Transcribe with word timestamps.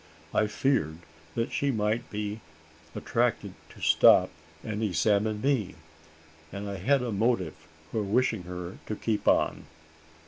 I 0.33 0.47
feared 0.47 0.97
that 1.35 1.51
she 1.51 1.69
might 1.69 2.09
be 2.09 2.41
attracted 2.95 3.53
to 3.69 3.81
stop 3.81 4.31
and 4.63 4.81
examine 4.81 5.41
me; 5.41 5.75
and 6.51 6.67
I 6.67 6.77
had 6.77 7.03
a 7.03 7.11
motive 7.11 7.53
for 7.91 8.01
wishing 8.01 8.41
her 8.45 8.79
to 8.87 8.95
keep 8.95 9.27
on. 9.27 9.67